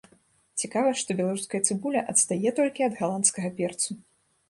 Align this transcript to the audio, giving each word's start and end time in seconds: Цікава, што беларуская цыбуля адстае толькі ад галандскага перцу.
Цікава, 0.61 0.93
што 1.01 1.17
беларуская 1.19 1.61
цыбуля 1.69 2.01
адстае 2.15 2.57
толькі 2.63 2.89
ад 2.91 3.01
галандскага 3.05 3.57
перцу. 3.63 3.91